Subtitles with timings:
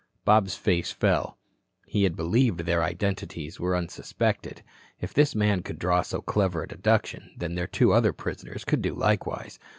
[0.25, 1.37] Bob's face fell.
[1.85, 4.63] He had believed their identities were unsuspected.
[4.99, 8.81] If this man could draw so clever a deduction, then their two other prisoners could
[8.81, 9.59] do likewise.